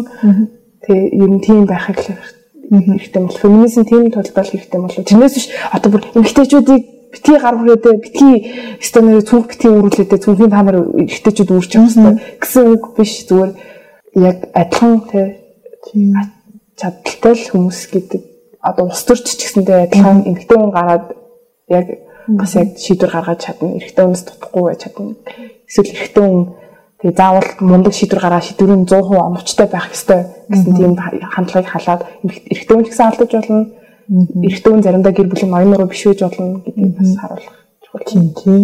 [0.82, 2.08] Тэгээ ер нь тийм байхыг л
[2.72, 7.94] хэрэгтэй бол феминизм тийм тулдал хэрэгтэй бол тэрнээс биш одоо бүр эмэгтэйчүүдийг битгий гар хүрээдээ
[8.00, 8.34] битгий
[8.80, 12.40] стандарт цүнх битгий үүрүүлээдээ цүнхийн та нар эрэгтэйчүүд үүрч хэрэгтэй.
[12.40, 13.28] Гэсэн үг биш.
[13.28, 13.52] Зүгээр
[14.16, 16.16] яг адилхан тийм.
[16.76, 18.22] чадaltaй л хүмүүс гэдэг.
[18.62, 21.14] Одоо ус төрч ч гэсэндээ адилхан эмэгтэй хүн гараад
[21.68, 21.86] яг
[22.28, 23.76] бас яг шийдвэр гаргаж чадна.
[23.78, 25.14] Эрэгтэй хүнс тутахгүй байж чадна.
[25.68, 26.42] Эсвэл эрэгтэй хүн
[27.00, 32.74] тэгээ заавал мундаг шийдвэр гаргаад шийдвэрийн 100% оновчтой байх ёстой гэсэн тийм хандлагыг халаад эрэгтэй
[32.74, 33.60] хүн ч гэсэн алдаж болно.
[34.46, 38.06] Эрэгтэй хүн заримдаа гэр бүлийн ноён нуруу биш байж болно гэдгийг бас харуулах чухал.
[38.06, 38.62] Тийм тийм.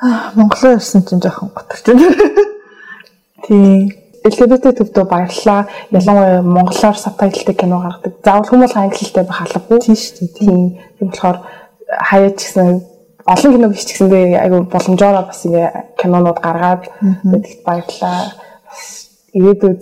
[0.00, 2.06] Аа Монголоо ирсэн чинь жоохон готч байна.
[3.46, 3.90] Тийм.
[4.28, 5.68] LGBT төвдөө баярлалаа.
[5.94, 8.18] Ялангуяа монголоор сабтайлтай кино гаргадаг.
[8.24, 9.78] Заавал хүмүүс англи хэлтэй байх албагүй.
[9.78, 10.34] Тийм шүү дээ.
[10.38, 10.60] Тийм.
[10.98, 11.38] Тийм болохоор
[11.88, 12.68] хаяа ч гэсэн
[13.26, 16.82] олон кино биш ч гэсэндээ айгу боломжоор бас ингээ кинонууд гаргаад
[17.32, 18.32] гэдэгт баярлалаа.
[19.36, 19.80] Ирээдүйд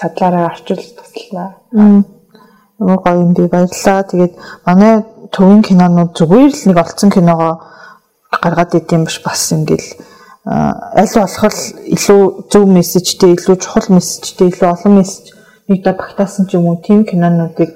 [0.00, 1.44] чадлаараа орчуулж туслана.
[2.80, 4.04] Нөгөө гоё юм би баярлалаа.
[4.04, 4.34] Тэгээд
[4.66, 4.92] манай
[5.32, 7.52] төвийн кинонууд зүгээр л нэг олцсон киногоо
[8.32, 9.88] гаргаад идэм биш бас ингээл
[10.46, 11.56] аль болох
[11.96, 15.34] илүү зөв мессежтэй, илүү чухал мессежтэй, илүү олон мессеж
[15.66, 17.70] нэгдэ багтаасан ч юм уу тийм кинонуудыг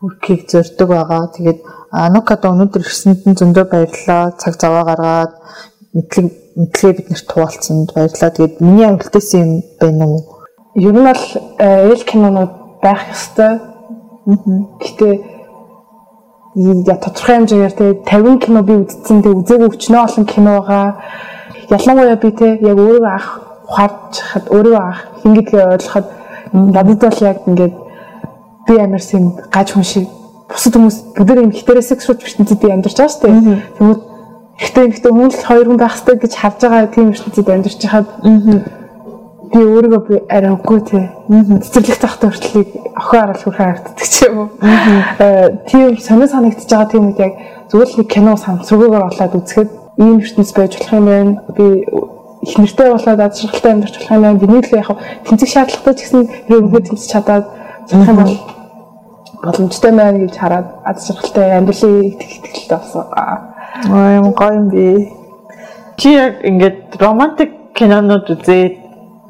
[0.00, 1.28] хүрхийг зорддог байгаа.
[1.36, 4.36] Тэгээд Анукада өнөөдөр ирсэнд нь зөндөө баярлалаа.
[4.36, 5.32] Цаг заваа гаргаад
[5.96, 6.26] мэдлэг
[6.60, 8.30] мэдлэгээ биднэрт хуваалцсанд баярлалаа.
[8.36, 10.20] Тэгээд миний амжилтсан юм байна уу?
[10.76, 11.24] Ер нь бол
[11.56, 12.52] ээл кинонууд
[12.84, 13.52] байх ёстой.
[14.28, 15.08] Гэтэ
[16.58, 20.86] я тодорхой хэмжээгээр те 50 кино би үзсэн те үзээгүй өчнөө олон кино байгаа
[21.70, 23.28] ялангуяа би те яг өөрийгөө ах
[23.68, 26.06] ухаарч хахад өөрийгөө ах ингэдгээ ойлгоход
[26.52, 27.74] надад бол яг ингээд
[28.66, 29.22] би амарсан
[29.52, 30.08] гаж хүн шиг
[30.48, 33.62] бусад хүмүүс нар юм хитерэсексуал ертөнцид амьдарч байгаа шүү дээ.
[33.78, 34.00] Тэгмүүд
[34.58, 38.08] ихтэй ихтэй хүн л хоёр хүн байх хэрэгтэй гэж харж байгаа тийм ертөнцид амьдарч хахад
[39.52, 41.00] би өөрийгөө би арай үгүй те.
[41.28, 44.48] Цэцэрлэг тахтай хүртлийг охин арал хүрхэн харагддаг ч юм уу.
[45.68, 47.32] Тийм сонир санагдчихж байгаа тийм үед яг
[47.70, 51.32] зүгээр л нэг кино самсруугаар болоод үзэхэд ийм ертөнц байж болох юм байна.
[51.56, 51.66] Би
[52.44, 54.38] их нэртэй болоод ад шаргалтай амьдарч болох юм байна.
[54.38, 54.88] Биний л яг
[55.24, 57.44] тэнцэх шаардлагатай ч гэсэн хэрэгээ тэнцэж чадаад
[57.88, 58.36] болох юм бол
[59.42, 63.06] боломжтой байна гэж хараад ад шаргалтай амьдралын ихтгэлтэй болсон.
[63.12, 65.12] Аа юм гоё юм би.
[65.96, 68.74] Чи яг ингээд романтик кинонууд үзээд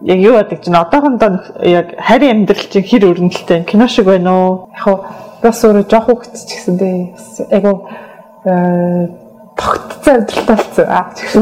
[0.03, 1.31] яг юу яадаг чинь одоохондоо
[1.63, 4.69] яг харийн амьдрал чинь хэр өрнөлттэй кино шиг байна уу?
[4.77, 5.05] Яг
[5.43, 6.99] бас өөрөө жоох хөвгт ч гэсэн дээ.
[7.53, 7.73] Айгу
[9.59, 10.87] тогтцоо амьдралтай болсон.
[10.89, 11.33] Аа чигш.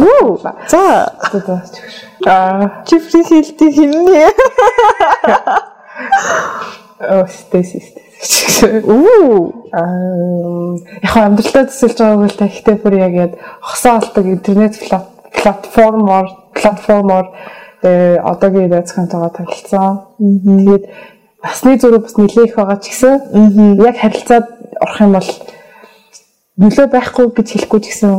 [0.70, 1.12] За.
[2.26, 4.30] Аа чифри хэлдэг хиннэ.
[7.00, 8.05] Оо стэс стэс.
[9.72, 14.74] Аа яг амьдралтай төсөлж байгааг л tahтай бүр яг яд хосоо олдог интернет
[15.36, 16.26] платформоор
[16.56, 17.26] платформоор
[17.82, 20.16] одоогийн байцгаантайгаа танилцсан.
[20.18, 20.84] Тэгээд
[21.44, 24.46] насны зүрх бас нэлээх байгаа ч гэсэн яг харилцаад
[24.80, 25.30] орох юм бол
[26.56, 28.12] нөлөө байхгүй гэж хэлэхгүй ч гэсэн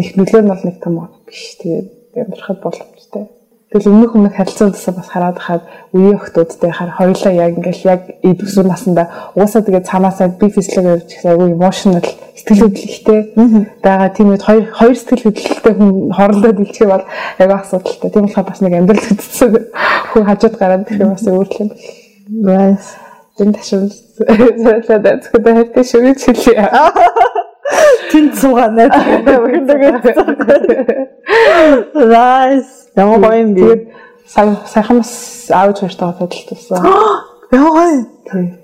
[0.00, 0.96] нэг нөлөө нь бол нэг том
[1.28, 1.60] биш.
[1.60, 3.28] Тэгээд амьдрахад боломжтой.
[3.72, 5.62] Тэгэл өмнөх өмнөх харилцаандасаа бас хараад хаад
[5.96, 11.08] үеийн охтуудтай хаар хоёулаа яг ингээл яг эдгсүү насанда уусаа тэгээд цаанаасаа би физиологи явж
[11.08, 12.04] гэсэн айгүй emotional
[12.36, 13.20] сэтгэл хөдлөлттэй
[13.80, 17.04] байгаа тийм үед хоёр хоёр сэтгэл хөдлөлттэй хүн хоорондоо дэлчээ бол
[17.40, 18.10] айгүй асуудалтай.
[18.12, 19.50] Тийм болохоор бас нэг амьдрал хөдөлсөн
[20.12, 21.70] хүн хажууд гараад ирэх бас өөрчлөн.
[22.28, 22.88] Nice.
[23.40, 23.88] Тэн ташин
[24.28, 26.68] зайлаад зөвхөн хайртай шүү гэж хэлээ.
[28.12, 29.24] Тэнц суугаанаа тэгээд
[31.94, 32.88] Nice.
[32.96, 33.60] Ямар гоё юм бэ?
[33.60, 33.82] Тэгээд
[34.66, 35.12] сайхан бас
[35.50, 36.84] аавч хоёртойгоо судалдсан.
[37.52, 38.58] Яа гоё.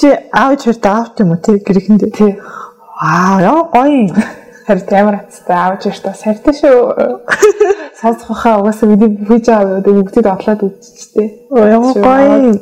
[0.00, 2.02] Чи аавч хоёртой аавт юм уу тэр гэрхэнд?
[2.14, 2.38] Тий.
[3.00, 4.14] Вау, яа гоё.
[4.66, 6.76] Харин ямар хацтай аавч хоёртой сартай шүү.
[8.00, 11.48] Сонсох хаа угаасаа бидний хийж байгаа бүгдийг одлоод үзчихтэй.
[11.50, 12.52] Ямар гоё.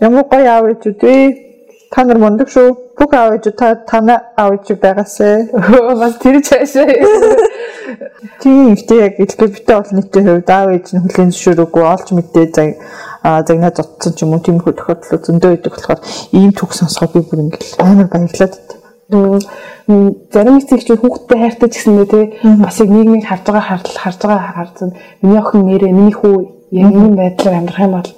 [0.00, 1.49] Ямар гоё аавч үү?
[1.90, 2.94] Та нар мундаг шүү.
[2.94, 5.50] Бүх аав ээж та танаа аав ээж байгаасай.
[6.00, 6.86] Бас тэр чаашаа.
[8.38, 12.70] Тийм ихтэй яг LGBT олон нийтийн хувьд аав ээж нь хүлээн зөвшөөрөөгүй олж мэдээ заг
[13.46, 16.00] загнаа зодсон ч юм уу тиймэрхүү тохиолдол зөндөө байдаг болохоор
[16.30, 18.54] ийм түүх сонсоход би бүр ингээл амар баярлаад
[19.10, 22.24] зарим эцэгчүүд хүүхдтэй хайртай ч гэсэндээ тий
[22.62, 24.90] бас яг нийгмийг харж байгаа хардл харж байгаа харцсан
[25.22, 26.34] миний охин нэрээ миний хүү
[26.70, 28.10] яг ийм байдлаар амьдрах юм бол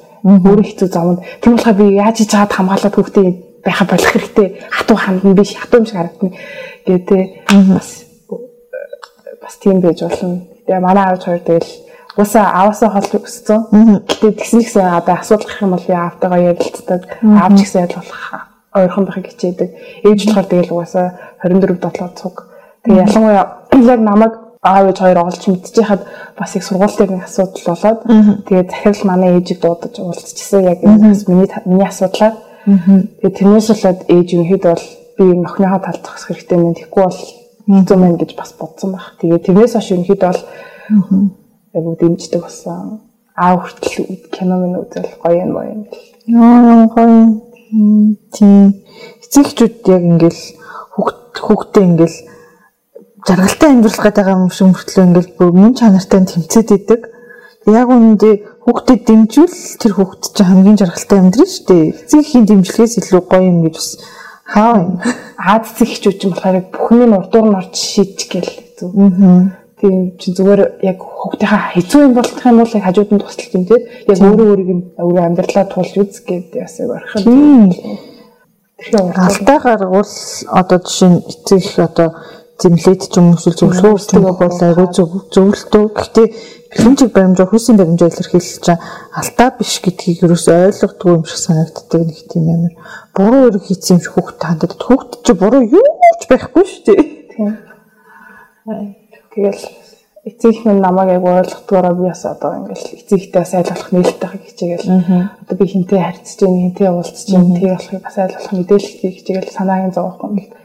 [0.53, 1.25] өөрөө хэцүү зовно.
[1.41, 4.49] Тийм болохоор би яаж хийж чад хамгаалаад хүүхдээ байха болох хэрэгтэй.
[4.71, 6.33] Хатуу хандна биш хатуу юм шиг харагдана.
[6.87, 7.23] Гэдэг
[7.75, 8.05] бас
[9.43, 10.47] бас тийм байж болно.
[10.67, 11.71] Тэгээ манай аав хоёр тэгэл
[12.17, 13.61] уусаа аавасаа хол өссөн.
[14.09, 17.03] Гэтэ тэгсэн гэсэн одоо асуудал гарах юм бол би аавтайгаа ярилцдаг.
[17.23, 19.71] Аав ч гэсэн ялгуулах ойрхон байхыг хичээдэг.
[20.05, 21.07] Ээж болохоор тэгэл угаасаа
[21.45, 22.37] 24 дотлоо цуг.
[22.85, 23.45] Тэгээ ялангуяа
[23.95, 26.03] яг намайг аав ээж хоёр олж мэдчихэхэд
[26.39, 28.01] бас их сургуулийн асуудал болоод
[28.47, 32.35] тэгээ захирал манай ээжийг дуудаж уулзчихсан яг энэ миний миний асуудлаар.
[32.67, 34.87] Тэгээ тэрнээс болоод ээж ерөнхийдөө бол
[35.19, 36.75] би нөхнийхөө талд зогсох хэрэгтэй юм.
[36.79, 37.21] Тэгэхгүй бол
[37.67, 39.19] хэцүү мэн гэж бас бодсон баг.
[39.19, 40.43] Тэгээ тэрнээс хойш ерөнхийдөө бол
[41.75, 43.03] яг дэмждэг болсон.
[43.35, 45.83] Аа хүртэл кино минь үзэл гоё юм гоё юм.
[46.31, 47.19] Яа гоё.
[48.31, 48.85] Тийм.
[49.25, 50.43] Эцэгчүүд яг ингээл
[50.95, 52.19] хүүхд хүүхдээ ингээл
[53.27, 57.01] жаргалтай амьдрах гэдэг юм шиг мөртлөө ингээл бүр мөн чанартай тэмцээд идэг.
[57.67, 61.85] Яг үүндээ хүүхдэд дэмжүүл тэр хүүхд чинь хамгийн жаргалтай амьдрын шүү дээ.
[62.07, 63.91] Эцэгхийн дэмжлэгээс илүү гоё юм гэж бас
[64.47, 64.93] хаа юм.
[65.35, 68.87] Аз эцэгчүүд чинь болохоор бүхний нь урдуур нь орж шийдчих гээл зү.
[68.95, 69.43] Аа.
[69.83, 73.65] Тийм чи зүгээр яг хүүхдийнхаа хэцүү юм болох юм бол яг хажууд нь тусалж юм
[73.67, 73.83] тийм.
[74.07, 77.75] Яг өөрөө өөрийг нь өөрөө амьдралаа туулж үз гэдэг бас яг орхисон.
[78.79, 80.15] Тэгэхээр алдаа гаргуул
[80.55, 82.09] одоо жишээ нь эцэг одоо
[82.63, 85.85] зэмлээд ч юм уу зөвлөгөө өгдөг бол айгүй зөвлөлтөө.
[85.99, 86.27] Гэхдээ
[86.73, 88.79] бэлэнчиг баримжаа хүйсийн баримжаа илэрхийлж байгаа.
[89.19, 92.75] Алдаа биш гэдгийг юус ойлгохгүй юм шиг санагддаг нэг тийм амар
[93.13, 97.03] буруу өрг хийсэн юм шиг хүүхд хандаад хүүхд чи буруу юу ч байхгүй шүү дээ.
[97.35, 97.53] Тийм.
[99.35, 99.63] Тэгэл
[100.25, 104.89] эцэг минь намайг яг ойлгохдгоороо би бас одоо ингээл эцэгтэй бас айлгуулах нээлттэй хичээгээл
[105.43, 109.95] одоо би хинтээ харьцаж хинтээ уулзж байна тэр болохыг бас айлгуулах мэдээлэл хийг хичээгээл санаагийн
[109.97, 110.62] зовоохгүй ингээл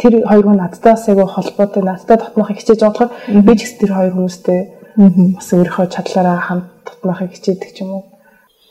[0.00, 3.80] тэр хоёр хүн надтай бас айгүй холбоотой надтай дотнохыг хичээж байгаа болохоор би ч гэсэн
[3.80, 4.60] тэр хоёр хүмүүстэй
[5.36, 8.04] бас өөрийнхөө чадлаараа хамт дотнохыг хичээдэг ч юм уу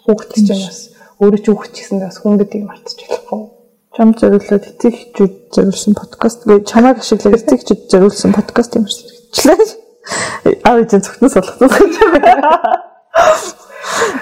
[0.06, 0.80] хүүхэд ч юм бас
[1.22, 3.60] өөрөө ч хүүхэд ч гэсэн бас хүн гэдгийг мартчих болохгүй
[3.95, 9.12] чам зориулаад эцэг хүүд зориулсан подкаст гэ чамайг ашиглаад эцэг хүүд зориулсан подкаст юм шиг
[9.12, 10.63] хэлчихлээ.
[10.63, 11.93] Аа энэ зөвхнөөс болгосон гэж
[12.24, 12.54] байна.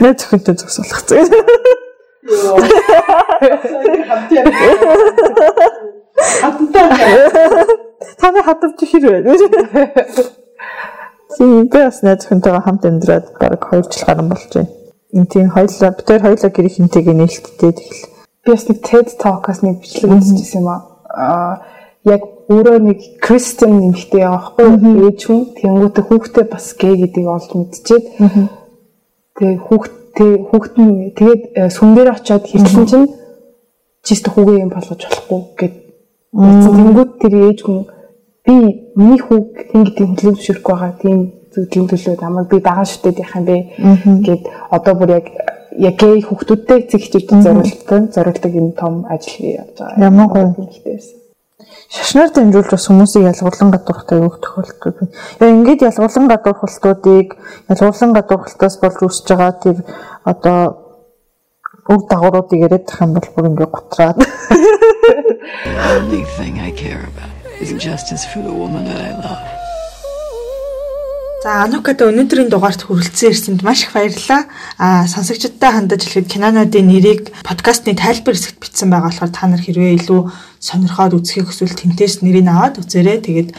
[0.01, 1.29] Нэ зөвхөнтэй зөвс болгосон.
[2.27, 2.57] Йоо.
[8.21, 9.37] Таны хатавч хэр вэ?
[11.37, 14.71] Тийм би бас найз хүнтэйгээ хамт амьдраад баг 2 жил гарсан болж байна.
[15.13, 18.03] Энд тийм хоёлаа бид хоёр хоёлаа гэр ихэнтэйгээ нээлттэй тэгэл.
[18.43, 21.61] Би бас нэг TED Talk-аас нэг бичлэг үзчихсэн юм аа.
[22.07, 24.67] Яг өөрөө нэг Кристиан нэмэгтэй байхгүй
[25.05, 28.05] ээж хүн тэнгуүтэ хүүхдээ бас гей гэдгийг олж мэдчихээд
[29.35, 33.07] тэгээ хүүхдээ хүүхд нь тэгээд э, сүмээр очиод хэлсэн чинь
[34.07, 35.75] чист хүүгээ юм болгож болохгүй гэд
[36.33, 37.79] тэнгуүт тэр ээж хүн
[38.45, 38.55] би
[38.95, 40.93] миний хүүг хин гэдэг хөдөлгөөн зөвшөөрөхгүй байгаа.
[41.01, 41.19] Тийм
[41.53, 43.57] зүйлийн төлөө намайг би дагаа шүтээд явах юм бэ?
[44.27, 44.43] Гэд
[44.75, 45.27] одоо бүр яг
[45.77, 50.01] яг гей хүүхдүүдтэй эцэг эхчүүдэд зориулдаг зориулдаг юм том ажил хийж байгаа.
[50.01, 50.43] Ямар гоё.
[50.47, 51.17] юм хэлтэйсэн
[51.87, 55.11] шашнаар дамжуулж бас хүмүүсийг ялгуурлан гадуурхтай өгөх тохиолдол байна.
[55.39, 57.27] Яг ингээд ялгуурлан гадуурхалтуудыг
[57.71, 59.77] ялгуурлан гадуурхалтаас болж үүсэж байгаа тэр
[60.31, 60.59] одоо
[61.87, 64.17] өг дагавруудыг яриад тах юм бол бүр ингээд готраад.
[65.07, 69.57] Only thing I care about is justice for the woman that I love.
[71.43, 74.49] За Анукад өнөөдрийн дугаарт хүрэлцэн ирсэнд маш их баярлалаа.
[74.81, 80.01] Аа сонсогчдод хандаж хэлэхэд кинонуудын нэрийг подкастны тайлбар хэсэгт бичсэн байгаа болохоор та нар хэрвээ
[80.01, 80.21] илүү
[80.59, 83.21] сонирхоод үзэхийг хүсвэл тэнтээс нэрийг аваад үзээрэй.
[83.21, 83.49] Тэгээд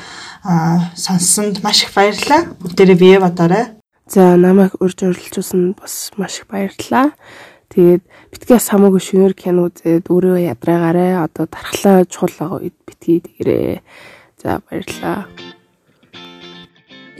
[0.44, 2.50] аа сонссонд маш их баярлалаа.
[2.60, 3.78] Бүгдээрээ бие бодоорой.
[4.10, 7.14] За намайг урьж оролцуулсан бас маш их баярлалаа.
[7.68, 8.02] Тэгээд
[8.32, 13.84] битгий самууг шөнөр кино үзээд өөрөө ядраагаарэ одоо дархлаа чухал байгаа үед битгий тэгэрээ.
[14.40, 15.28] За баярлалаа.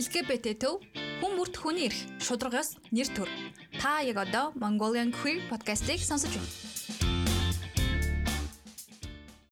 [0.01, 0.81] LGBT төв
[1.21, 3.29] хүн бүрт хүний эрх шударгаас нэр төр.
[3.77, 7.18] Та яг одоо Mongolian Queer podcast-ийг сонсож байна.